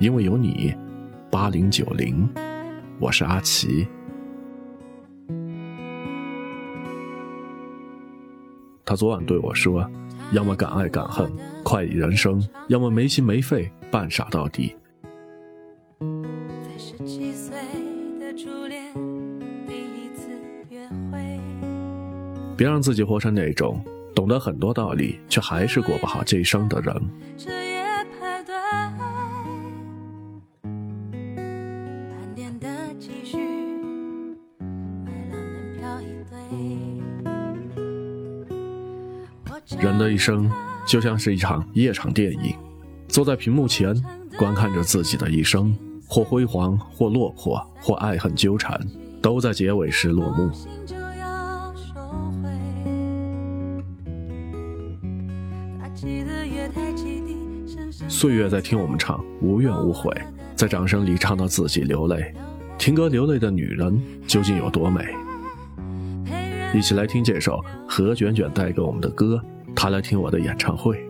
[0.00, 0.74] 因为有你，
[1.30, 2.26] 八零九零，
[2.98, 3.86] 我是阿奇。
[8.82, 9.86] 他昨晚对我说
[10.32, 11.30] ：“要么敢爱敢恨，
[11.62, 14.74] 快意人生；要么没心没肺，扮傻到底。”
[22.56, 27.59] 别让自己活成那种懂得很多道理，却还是过不好这一生的人。
[39.78, 40.50] 人的一生
[40.86, 42.54] 就像是一场夜场电影，
[43.08, 43.94] 坐在屏幕前
[44.38, 45.74] 观看着自己的一生，
[46.06, 48.80] 或辉煌，或落魄，或爱恨纠缠，
[49.22, 50.50] 都在结尾时落幕。
[58.08, 60.12] 岁月在听我们唱，无怨无悔，
[60.56, 62.34] 在掌声里唱到自己流泪。
[62.78, 65.04] 听歌流泪的女人究竟有多美？
[66.72, 69.42] 一起来听这首何卷卷带给我们的歌。
[69.74, 71.09] 他来听我的演唱会。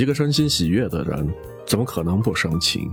[0.00, 1.28] 一个身心喜悦的人，
[1.66, 2.90] 怎么可能不生情？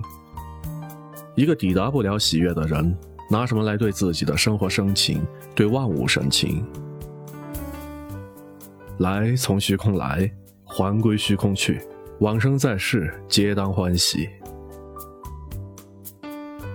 [1.36, 2.94] 一个抵达不了喜悦的人，
[3.30, 5.26] 拿什么来对自己的生活生情，
[5.56, 6.66] 对万物生情？
[8.98, 10.30] 来从虚空来，
[10.66, 11.80] 还归虚空去，
[12.20, 14.28] 往生在世，皆当欢喜。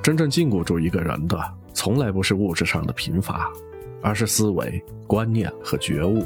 [0.02, 1.38] 真正禁锢住一个人的，
[1.74, 3.52] 从来不是物质上的贫乏，
[4.00, 6.24] 而是思维、观念和觉悟。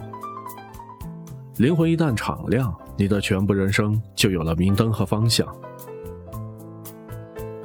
[1.56, 5.46] 灵魂一旦敞亮，你的全部人生就有了明灯和方向。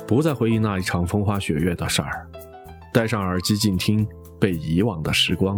[0.08, 2.28] 不再回忆那一场风花雪月的事儿，
[2.94, 4.06] 戴上耳机静听
[4.40, 5.58] 被遗忘的时光。